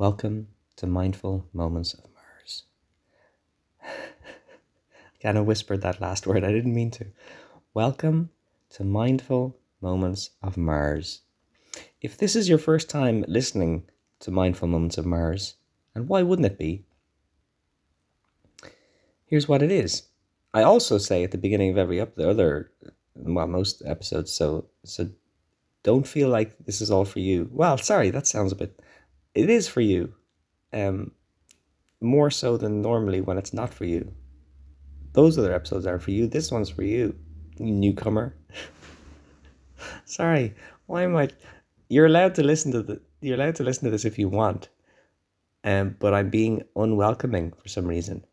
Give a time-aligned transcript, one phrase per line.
[0.00, 2.62] Welcome to Mindful Moments of Mars.
[3.84, 3.92] I
[5.22, 7.08] kind of whispered that last word, I didn't mean to.
[7.74, 8.30] Welcome
[8.70, 11.20] to Mindful Moments of Mars.
[12.00, 13.90] If this is your first time listening
[14.20, 15.56] to Mindful Moments of Mars,
[15.94, 16.86] and why wouldn't it be?
[19.26, 20.04] Here's what it is.
[20.54, 22.72] I also say at the beginning of every up the other
[23.14, 25.10] well most episodes, so so
[25.82, 27.50] don't feel like this is all for you.
[27.52, 28.80] Well, sorry, that sounds a bit
[29.34, 30.14] it is for you.
[30.72, 31.12] Um
[32.00, 34.12] more so than normally when it's not for you.
[35.12, 36.26] Those other episodes are for you.
[36.26, 37.14] This one's for you,
[37.58, 38.34] you newcomer.
[40.04, 40.54] sorry,
[40.86, 41.28] why am I
[41.88, 44.68] you're allowed to listen to the you're allowed to listen to this if you want.
[45.62, 48.24] Um, but I'm being unwelcoming for some reason.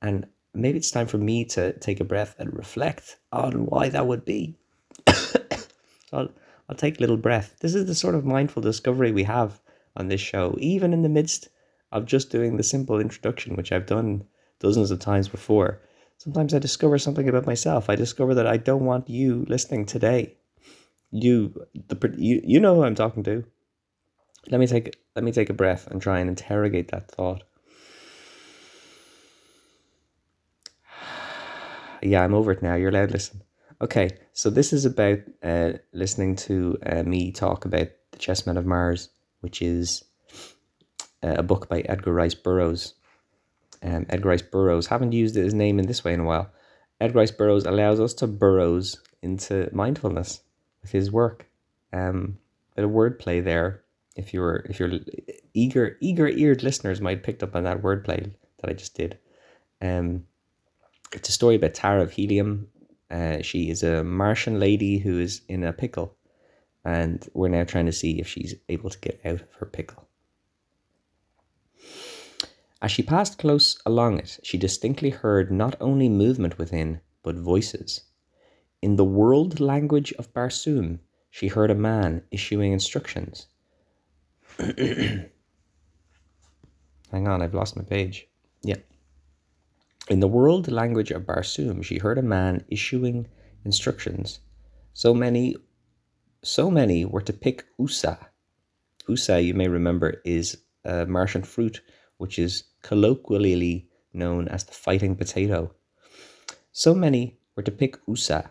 [0.00, 4.06] And maybe it's time for me to take a breath and reflect on why that
[4.06, 4.56] would be.
[5.12, 5.36] so
[6.12, 6.28] I'll,
[6.70, 7.56] I'll take a little breath.
[7.60, 9.60] This is the sort of mindful discovery we have
[9.96, 11.48] on this show, even in the midst
[11.92, 14.24] of just doing the simple introduction, which I've done
[14.60, 15.80] dozens of times before.
[16.18, 17.88] Sometimes I discover something about myself.
[17.88, 20.36] I discover that I don't want you listening today.
[21.10, 23.44] You, the you, you know who I'm talking to.
[24.48, 27.42] Let me take let me take a breath and try and interrogate that thought.
[32.02, 32.74] yeah, I'm over it now.
[32.74, 33.42] You're allowed to listen.
[33.82, 38.66] Okay, so this is about uh, listening to uh, me talk about The Chessmen of
[38.66, 39.08] Mars,
[39.40, 40.04] which is
[41.22, 42.94] uh, a book by Edgar Rice Burroughs.
[43.82, 46.50] Um, Edgar Rice Burroughs, haven't used his name in this way in a while.
[47.00, 50.42] Edgar Rice Burroughs allows us to burrows into mindfulness
[50.82, 51.46] with his work.
[51.92, 52.38] Um,
[52.76, 53.82] bit of wordplay there.
[54.16, 55.00] If you're if you're
[55.54, 59.18] eager eager eared listeners might picked up on that wordplay that I just did.
[59.80, 60.24] Um,
[61.12, 62.68] it's a story about Tara of Helium.
[63.10, 66.16] Uh, she is a Martian lady who is in a pickle,
[66.84, 70.08] and we're now trying to see if she's able to get out of her pickle.
[72.82, 78.02] As she passed close along it, she distinctly heard not only movement within, but voices.
[78.80, 81.00] In the world language of Barsoom,
[81.30, 83.46] she heard a man issuing instructions.
[84.58, 85.28] Hang
[87.12, 88.26] on, I've lost my page.
[88.62, 88.76] Yeah.
[90.08, 93.26] In the world language of Barsoom, she heard a man issuing
[93.64, 94.40] instructions.
[94.94, 95.56] So many,
[96.42, 98.16] so many were to pick usa.
[99.06, 101.82] Usa, you may remember, is a Martian fruit
[102.16, 105.74] which is colloquially known as the fighting potato.
[106.72, 108.44] So many were to pick usa.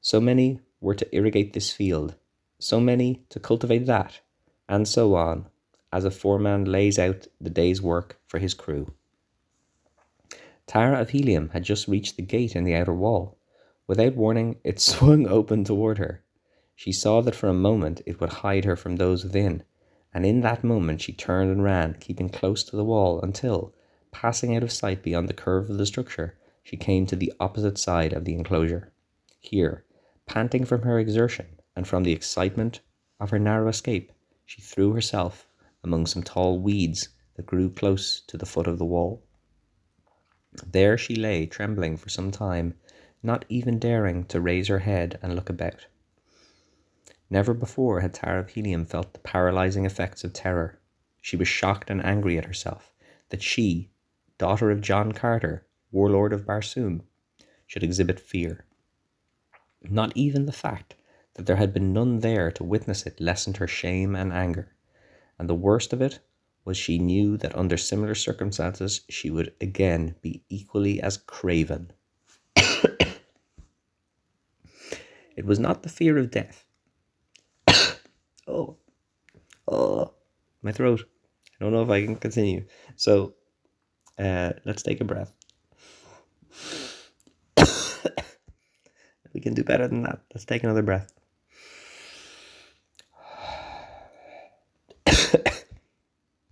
[0.00, 2.16] So many were to irrigate this field.
[2.58, 4.20] So many to cultivate that,
[4.68, 5.46] and so on,
[5.92, 8.92] as a foreman lays out the day's work for his crew.
[10.66, 13.36] Tara of Helium had just reached the gate in the outer wall.
[13.86, 16.24] Without warning, it swung open toward her.
[16.74, 19.62] She saw that for a moment it would hide her from those within,
[20.14, 23.74] and in that moment she turned and ran, keeping close to the wall until,
[24.10, 27.78] passing out of sight beyond the curve of the structure, she came to the opposite
[27.78, 28.92] side of the enclosure.
[29.38, 29.84] Here,
[30.26, 32.80] panting from her exertion and from the excitement
[33.20, 34.12] of her narrow escape,
[34.44, 35.48] she threw herself
[35.84, 39.22] among some tall weeds that grew close to the foot of the wall.
[40.66, 42.74] There she lay, trembling for some time,
[43.22, 45.86] not even daring to raise her head and look about.
[47.32, 50.78] Never before had Tara of Helium felt the paralyzing effects of terror.
[51.22, 52.92] She was shocked and angry at herself
[53.30, 53.88] that she,
[54.36, 57.04] daughter of John Carter, warlord of Barsoom,
[57.66, 58.66] should exhibit fear.
[59.82, 60.94] Not even the fact
[61.32, 64.74] that there had been none there to witness it lessened her shame and anger,
[65.38, 66.18] and the worst of it
[66.66, 71.92] was she knew that under similar circumstances she would again be equally as craven.
[72.56, 73.16] it
[75.46, 76.66] was not the fear of death.
[78.46, 78.76] Oh,
[79.68, 80.12] oh,
[80.62, 81.04] my throat.
[81.60, 82.64] I don't know if I can continue.
[82.96, 83.34] So
[84.18, 85.34] uh, let's take a breath.
[89.32, 90.20] we can do better than that.
[90.34, 91.12] Let's take another breath.